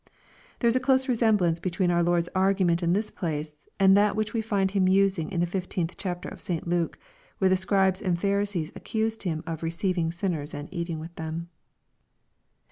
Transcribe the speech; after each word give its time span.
There 0.57 0.67
is 0.67 0.75
a 0.75 0.79
close 0.79 1.07
resemblance 1.07 1.59
between 1.59 1.91
our 1.91 2.01
Lord's 2.01 2.27
argument 2.33 2.81
in 2.81 2.93
this 2.93 3.11
place, 3.11 3.61
and 3.79 3.95
that 3.95 4.15
which 4.15 4.33
we 4.33 4.41
find 4.41 4.71
Him 4.71 4.87
using 4.87 5.31
in 5.31 5.41
the 5.41 5.45
15th 5.45 5.95
chap, 5.95 6.25
of 6.25 6.41
St. 6.41 6.67
Luke, 6.67 6.97
where 7.37 7.49
the 7.51 7.55
Scribes 7.55 8.01
and 8.01 8.19
Pharisees 8.19 8.71
accused 8.75 9.21
Him 9.21 9.43
of" 9.45 9.61
receiving 9.61 10.11
sinners, 10.11 10.55
and 10.55 10.69
eating 10.73 10.97
with 10.99 11.13
them." 11.17 11.49